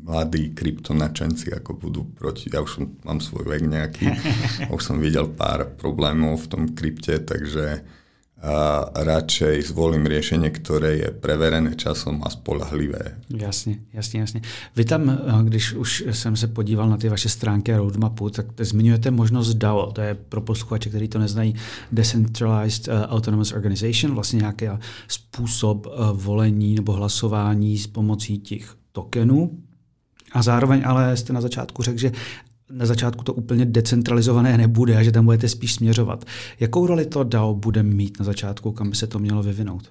[0.08, 4.08] mladí kryptonačenci ako budú proti, ja už mám svoj vek nejaký,
[4.76, 7.84] už som videl pár problémov v tom krypte, takže
[8.38, 13.18] a radšej zvolím riešenie, ktoré je preverené časom a spolahlivé.
[13.30, 14.42] Jasně, jasně, jasně.
[14.76, 18.46] Vy tam, eh, když už jsem se podíval na ty vaše stránky a roadmapu, tak
[18.60, 21.56] zmiňujete možnost DAO, to je pro posluchače, kteří to neznají,
[21.92, 24.66] Decentralized eh, Autonomous Organization, vlastně nějaký
[25.08, 29.52] způsob eh, volení nebo hlasování s pomocí těch tokenů.
[30.32, 32.12] A zároveň ale jste na začátku řekl, že
[32.72, 36.26] na začátku to úplně decentralizované nebude a že tam budete spíš směřovat.
[36.60, 39.84] Jakou roli to DAO bude mít na začátku, kam by se to mělo vyvinout?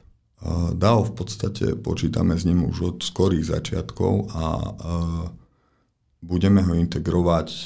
[0.73, 4.45] DAO v podstate počítame s ním už od skorých začiatkov a
[6.23, 7.61] budeme ho integrovať e,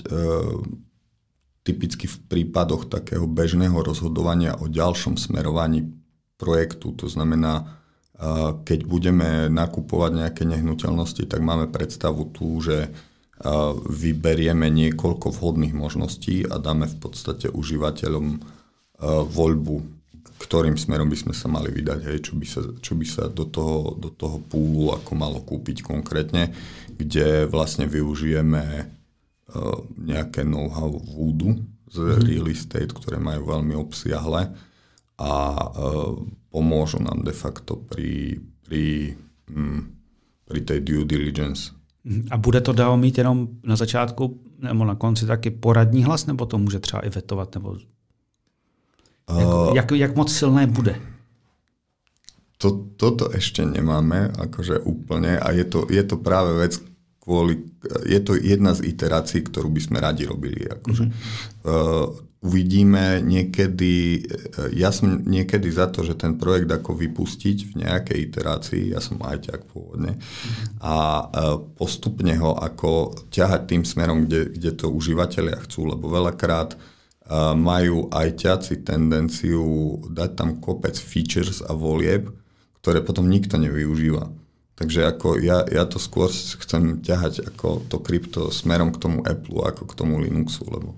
[1.62, 5.90] typicky v prípadoch takého bežného rozhodovania o ďalšom smerovaní
[6.38, 6.92] projektu.
[6.96, 7.80] To znamená,
[8.64, 12.92] keď budeme nakupovať nejaké nehnuteľnosti, tak máme predstavu tu, že
[13.88, 18.37] vyberieme niekoľko vhodných možností a dáme v podstate užívateľom
[19.33, 19.76] voľbu,
[20.40, 23.48] ktorým smerom by sme sa mali vydať, hej, čo by sa, čo by sa do,
[23.48, 26.53] toho, do toho púlu ako malo kúpiť konkrétne,
[26.92, 28.92] kde vlastne využijeme
[29.96, 31.59] nejaké know-how vúdu
[31.90, 32.20] z mhm.
[32.22, 34.53] real estate, ktoré majú veľmi obsiahle
[35.20, 35.33] a
[36.48, 39.14] pomôžu nám de facto pri, pri,
[39.53, 39.81] hm,
[40.48, 41.76] pri tej due diligence.
[42.30, 46.46] A bude to DAO mít jenom na začátku nebo na konci taky poradní hlas, nebo
[46.46, 47.54] to může třeba i vetovat?
[47.54, 47.76] Nebo...
[49.30, 51.00] Uh, jak, jak moc silné bude?
[52.60, 56.76] To, toto ešte nemáme akože úplne a je to, je to práve vec
[57.16, 57.56] kvôli,
[58.04, 60.68] je to jedna z iterácií, ktorú by sme radi robili.
[60.68, 61.08] Akože.
[61.08, 61.64] Mm-hmm.
[61.64, 64.24] Uh, uvidíme niekedy,
[64.72, 69.20] ja som niekedy za to, že ten projekt ako vypustiť v nejakej iterácii, ja som
[69.20, 70.16] ajťak pôvodne,
[70.81, 71.24] a e,
[71.76, 76.79] postupne ho ako ťahať tým smerom, kde, kde to užívateľia chcú, lebo veľakrát e,
[77.61, 82.33] majú ajťaci tendenciu dať tam kopec features a volieb,
[82.81, 84.33] ktoré potom nikto nevyužíva.
[84.81, 89.61] Takže ako ja, ja to skôr chcem ťahať ako to krypto smerom k tomu Apple
[89.61, 90.96] ako k tomu Linuxu, lebo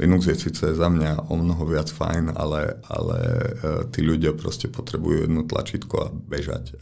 [0.00, 3.50] Linux je síce za mňa o mnoho viac fajn, ale, ale e,
[3.92, 6.80] tí ľudia proste potrebujú jedno tlačítko a bežať.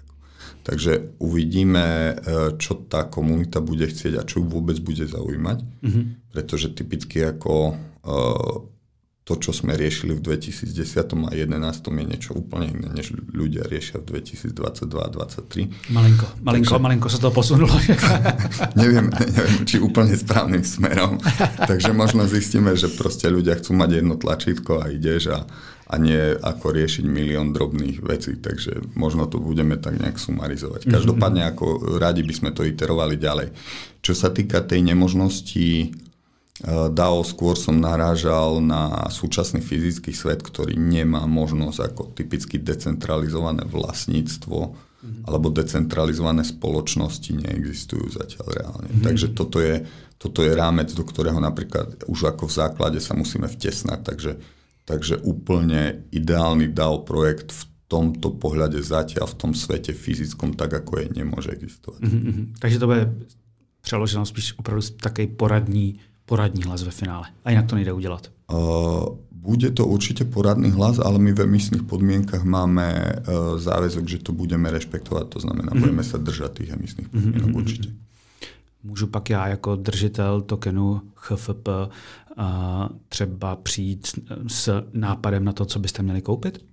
[0.62, 2.14] Takže uvidíme, e,
[2.62, 6.04] čo tá komunita bude chcieť a čo vôbec bude zaujímať, mm-hmm.
[6.30, 7.74] pretože typicky ako e,
[9.28, 10.72] to, čo sme riešili v 2010
[11.04, 15.92] a 2011 je niečo úplne iné, než ľudia riešia v 2022 a 2023.
[15.92, 17.68] Malinko, malinko, Takže, malinko sa to posunulo.
[18.80, 21.20] neviem, neviem, či úplne správnym smerom.
[21.60, 25.44] Takže možno zistíme, že proste ľudia chcú mať jedno tlačítko a ideš a,
[25.92, 28.32] a nie ako riešiť milión drobných vecí.
[28.40, 30.88] Takže možno to budeme tak nejak sumarizovať.
[30.88, 31.50] Mhm, Každopádne mhm.
[31.52, 31.66] ako
[32.00, 33.52] radi by sme to iterovali ďalej.
[34.00, 35.92] Čo sa týka tej nemožnosti
[36.66, 44.58] DAO skôr som narážal na súčasný fyzický svet, ktorý nemá možnosť ako typicky decentralizované vlastníctvo
[44.74, 45.22] mm-hmm.
[45.30, 48.90] alebo decentralizované spoločnosti neexistujú zatiaľ reálne.
[48.90, 49.06] Mm-hmm.
[49.06, 49.86] Takže toto je,
[50.18, 54.00] toto je rámec, do ktorého napríklad už ako v základe sa musíme vtesnať.
[54.02, 54.32] Takže,
[54.82, 61.06] takže úplne ideálny DAO projekt v tomto pohľade zatiaľ v tom svete fyzickom tak, ako
[61.06, 62.02] je, nemôže existovať.
[62.02, 62.58] Mm-hmm.
[62.58, 63.04] Takže to bude
[63.86, 67.26] přeloženo spíš opravdu taký poradní poradní hlas ve finále.
[67.44, 68.30] A jinak to nejde udělat.
[68.52, 74.18] Uh, bude to určite poradný hlas, ale my v emisných podmienkach máme uh, záväzok, že
[74.20, 75.80] to budeme rešpektovať, to znamená, mm-hmm.
[75.80, 77.60] budeme sa držať tých emisných podmienok mm-hmm.
[77.64, 77.88] určite.
[78.84, 82.44] Můžu pak já jako držitel tokenu HFP uh,
[83.08, 84.08] třeba přijít
[84.46, 86.64] s nápadem na to, co byste měli koupit?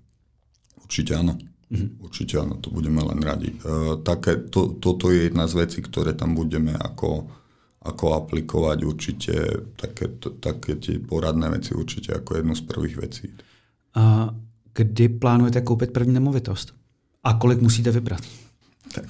[0.85, 1.33] Určite áno.
[1.73, 1.97] Mm-hmm.
[1.97, 3.57] Určite áno, to budeme len radi.
[3.65, 7.25] Uh, také, to, toto je jedna z vecí, ktoré tam budeme ako
[7.86, 9.34] ako aplikovať určite
[9.78, 13.30] také, také tie poradné veci určite ako jednu z prvých vecí.
[13.95, 14.34] A
[14.74, 16.74] kdy plánujete koupit první nemovitost?
[17.24, 18.21] A kolik musíte vybrat?
[18.93, 19.06] Tak,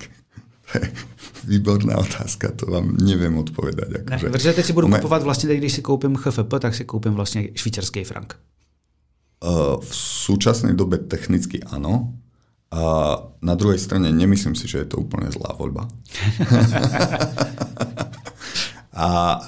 [1.48, 4.04] výborná otázka, to vám neviem odpovedať.
[4.04, 4.26] Akože.
[4.26, 5.00] Ne, protože teď si budu Ume...
[5.00, 8.36] kupovat vlastně, když si koupím HFP, tak si koupím vlastně švýcarský frank.
[9.44, 12.18] Uh, v súčasnej dobe technicky áno.
[12.72, 12.82] A
[13.46, 15.86] na druhej strane nemyslím si, že je to úplne zlá voľba.
[18.96, 19.40] A e,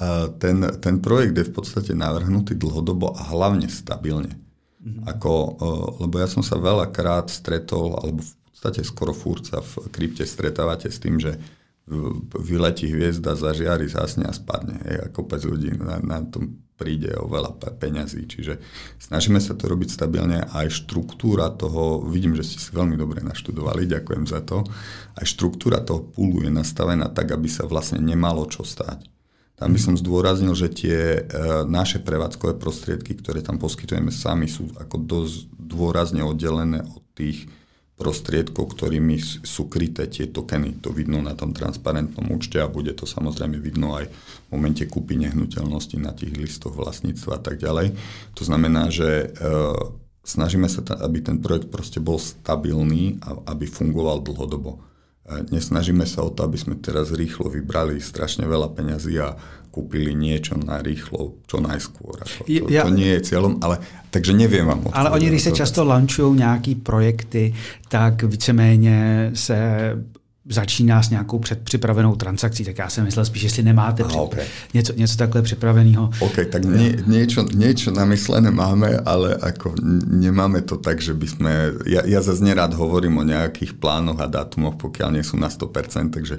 [0.44, 4.36] ten, ten projekt je v podstate navrhnutý dlhodobo a hlavne stabilne.
[4.84, 5.08] Mm-hmm.
[5.08, 5.52] Ako, e,
[6.04, 10.92] lebo ja som sa veľakrát stretol, alebo v podstate skoro furt sa v krypte stretávate
[10.92, 11.40] s tým, že
[12.36, 14.84] vyletí hviezda, zažiari, zásne a spadne.
[14.84, 18.28] Hej, a kopec ľudí na, na tom príde o veľa peňazí.
[18.28, 18.60] Čiže
[19.00, 23.24] snažíme sa to robiť stabilne a aj štruktúra toho, vidím, že ste si veľmi dobre
[23.24, 24.68] naštudovali, ďakujem za to,
[25.16, 29.17] aj štruktúra toho púlu je nastavená tak, aby sa vlastne nemalo čo stať.
[29.58, 31.22] Tam by som zdôraznil, že tie e,
[31.66, 37.50] naše prevádzkové prostriedky, ktoré tam poskytujeme sami, sú ako dosť dôrazne oddelené od tých
[37.98, 40.78] prostriedkov, ktorými sú kryté tie tokeny.
[40.86, 45.18] To vidno na tom transparentnom účte a bude to samozrejme vidno aj v momente kúpy
[45.18, 47.98] nehnuteľnosti na tých listoch vlastníctva a tak ďalej.
[48.38, 49.50] To znamená, že e,
[50.22, 54.86] snažíme sa, aby ten projekt proste bol stabilný a aby fungoval dlhodobo.
[55.28, 59.36] Nesnažíme sa o to, aby sme teraz rýchlo vybrali strašne veľa peňazí a
[59.78, 62.18] kúpili niečo na rýchlo, čo najskôr.
[62.24, 63.78] Ako to, ja, to nie je cieľom, ale
[64.10, 64.88] takže neviem vám.
[64.96, 67.54] Ale oni, když se často lančují nějaký projekty,
[67.90, 69.58] tak víceméně se
[70.50, 74.46] začíná s nějakou předpřipravenou transakcí, tak já jsem myslel spíš, jestli nemáte před, okay.
[74.74, 76.10] něco, něco takhle připraveného.
[76.20, 79.76] OK, tak nie, niečo, niečo namyslené máme, ale ako
[80.08, 81.52] nemáme to tak, že by sme...
[81.86, 86.16] Ja, ja zase nerád hovorím o nejakých plánoch a dátumoch, pokiaľ nie sú na 100%,
[86.16, 86.36] takže,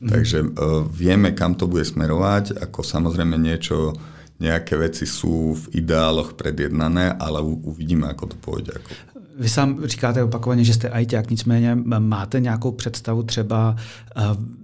[0.00, 0.08] mm.
[0.08, 3.94] takže uh, vieme, kam to bude smerovať, ako samozrejme niečo
[4.38, 8.72] nejaké veci sú v ideáloch predjednané, ale uvidíme, ako to pôjde.
[8.78, 9.17] Ako...
[9.38, 13.76] Vy sám říkáte opakovaně, že jste ajťák, nicméně máte nějakou představu třeba,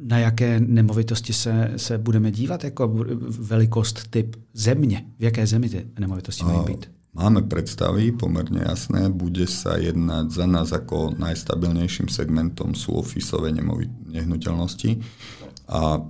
[0.06, 2.94] na jaké nemovitosti se, se budeme dívat, jako
[3.38, 6.90] velikost, typ země, v jaké zemi ty nemovitosti mají být?
[7.14, 9.06] Máme predstavy pomerne jasné.
[9.06, 13.54] Bude sa jednať za nás ako najstabilnejším segmentom sú ofisové
[14.10, 14.98] nehnuteľnosti.
[15.70, 16.02] A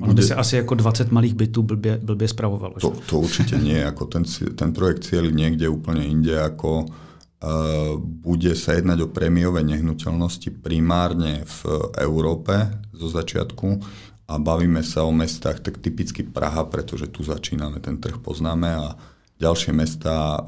[0.00, 2.74] Ono by se asi jako 20 malých bytů blbě, blbě spravovalo.
[2.80, 3.84] To, to určite nie.
[3.86, 6.86] Ako ten, ten projekt cieľi niekde úplne inde ako
[8.22, 11.58] bude sa jednať o prémiové nehnuteľnosti primárne v
[11.98, 13.82] Európe zo začiatku
[14.30, 18.86] a bavíme sa o mestách, tak typicky Praha, pretože tu začíname, ten trh poznáme a
[19.42, 20.40] ďalšie mesta e,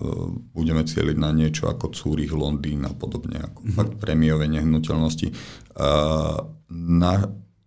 [0.54, 3.74] budeme cieliť na niečo ako Cúrich, Londýn a podobne, ako mm-hmm.
[3.74, 5.34] fakt prémiové nehnuteľnosti.
[6.70, 7.14] Na,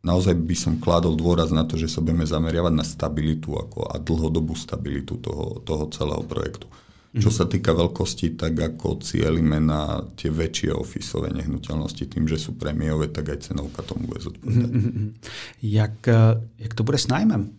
[0.08, 4.00] naozaj by som kládol dôraz na to, že sa budeme zameriavať na stabilitu ako a
[4.00, 6.72] dlhodobú stabilitu toho, toho celého projektu.
[7.18, 12.54] Čo sa týka veľkosti, tak ako cieľime na tie väčšie ofisové nehnuteľnosti tým, že sú
[12.56, 14.72] prémiové, tak aj cenovka tomu bude zodpovedať.
[15.62, 17.50] Jak, eh, jak to bude s nájmem?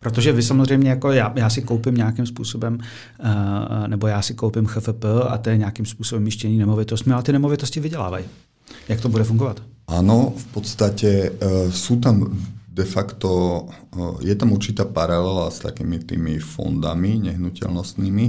[0.00, 4.66] Protože vy samozřejmě, jako já, já si koupím nějakým způsobem, uh, nebo já si koupím
[4.66, 8.24] HFP a to je nějakým způsobem myštění nemovitostmi, ale ty nemovitosti vydělávají.
[8.88, 9.62] Jak to bude fungovat?
[9.86, 12.34] Áno, v podstate uh, sú tam
[12.66, 13.30] de facto,
[13.94, 18.24] uh, je tam určitá paralela s takými tými fondami nehnuteľnostnými,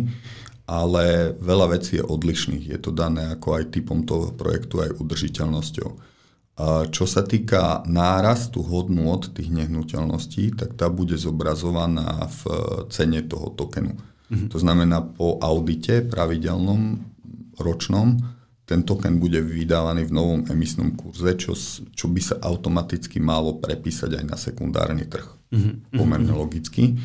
[0.67, 2.67] ale veľa vecí je odlišných.
[2.67, 5.89] Je to dané ako aj typom toho projektu, aj udržiteľnosťou.
[6.91, 12.41] Čo sa týka nárastu hodnôt tých nehnuteľností, tak tá bude zobrazovaná v
[12.91, 13.95] cene toho tokenu.
[14.27, 14.49] Mm-hmm.
[14.51, 16.99] To znamená, po audite pravidelnom,
[17.61, 18.19] ročnom,
[18.67, 21.55] ten token bude vydávaný v novom emisnom kurze, čo,
[21.95, 25.29] čo by sa automaticky malo prepísať aj na sekundárny trh.
[25.53, 25.95] Mm-hmm.
[25.95, 26.97] Pomerne logicky.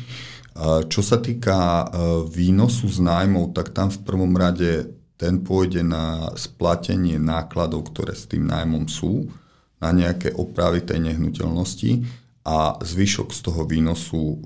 [0.89, 1.85] Čo sa týka e,
[2.29, 4.85] výnosu z nájmov, tak tam v prvom rade
[5.17, 9.33] ten pôjde na splatenie nákladov, ktoré s tým nájmom sú,
[9.81, 12.05] na nejaké opravy tej nehnuteľnosti
[12.45, 14.37] a zvyšok z toho výnosu e,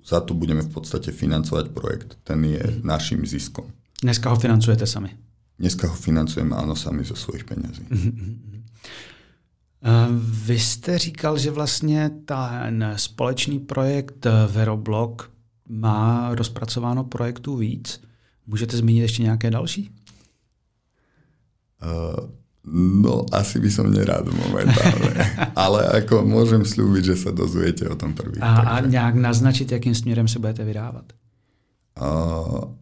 [0.00, 2.16] za to budeme v podstate financovať projekt.
[2.24, 2.80] Ten je mm.
[2.80, 3.68] našim ziskom.
[4.00, 5.12] Dneska ho financujete sami?
[5.60, 7.84] Dneska ho financujeme áno sami zo svojich peňazí.
[7.84, 8.50] Mm-hmm.
[10.20, 15.30] Vy jste říkal, že vlastně ten společný projekt Veroblock
[15.70, 18.00] má rozpracováno projektů víc.
[18.46, 19.90] Můžete zmínit ještě nějaké další?
[21.82, 22.28] Uh,
[23.02, 25.16] no, asi by som nerád momentálne.
[25.56, 28.36] Ale ako môžem slúbiť, že sa dozviete o tom prvý.
[28.40, 31.12] A, a nějak naznačit, jakým směrem se budete vydávat?
[31.96, 32.76] Uh,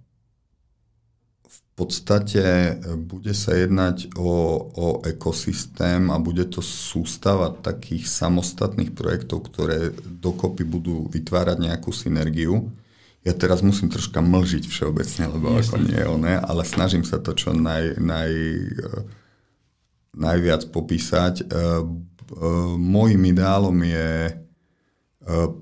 [1.79, 2.75] podstate
[3.07, 4.35] bude sa jednať o,
[4.75, 12.75] o ekosystém a bude to sústava takých samostatných projektov, ktoré dokopy budú vytvárať nejakú synergiu.
[13.23, 15.63] Ja teraz musím troška mlžiť všeobecne, lebo Jasne.
[15.63, 18.33] ako nie je oné, ale snažím sa to čo naj, naj,
[20.19, 21.47] najviac popísať.
[22.75, 24.35] Mojím ideálom je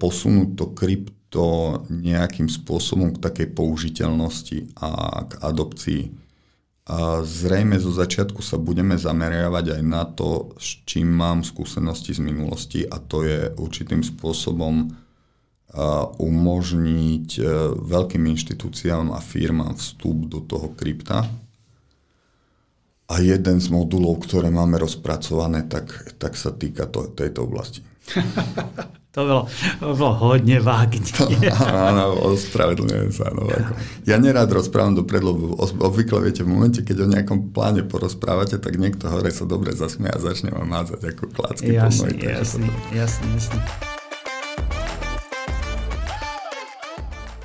[0.00, 1.15] posunúť to krypto
[1.90, 6.02] nejakým spôsobom k takej použiteľnosti a k adopcii
[6.86, 12.22] a zrejme zo začiatku sa budeme zameriavať aj na to, s čím mám skúsenosti z
[12.22, 14.94] minulosti a to je určitým spôsobom
[16.16, 17.42] umožniť e,
[17.74, 21.28] veľkým inštitúciám a firmám vstup do toho krypta.
[23.06, 27.84] A jeden z modulov, ktoré máme rozpracované, tak, tak sa týka to, tejto oblasti.
[29.16, 29.46] To bylo,
[29.80, 31.00] to bylo hodně vágní.
[31.72, 33.32] áno, ospravedlňujem sa.
[33.32, 33.72] No, ako.
[34.04, 38.76] Ja nerád rozprávam dopredu, lebo obvykle viete, v momente, keď o nejakom pláne porozprávate, tak
[38.76, 41.72] niekto hore sa dobre zasmie a začne vám mázať ako klácky.
[41.72, 43.60] Jasný, jasný, jasný, jasný.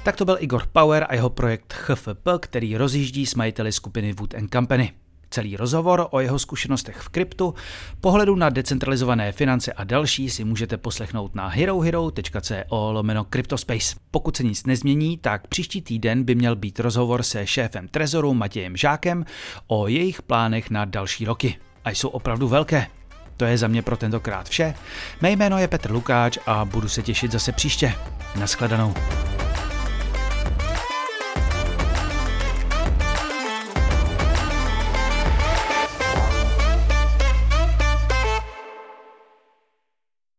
[0.03, 4.36] Tak to byl Igor Power a jeho projekt HFP, který rozjíždí s majiteli skupiny Wood
[4.51, 5.01] Company.
[5.34, 7.54] Celý rozhovor o jeho zkušenostech v kryptu,
[8.02, 13.96] pohledu na decentralizované finance a další si můžete poslechnout na herohero.co lomeno Cryptospace.
[14.12, 18.78] Pokud se nic nezmění, tak příští týden by měl být rozhovor se šéfem Trezoru Matějem
[18.78, 19.26] Žákem
[19.68, 21.58] o jejich plánech na další roky.
[21.86, 22.88] A jsou opravdu velké.
[23.38, 24.74] To je za mě pro tentokrát vše.
[25.22, 27.94] Mé jméno je Petr Lukáč a budu se těšit zase příště.
[28.40, 28.94] Naschledanou.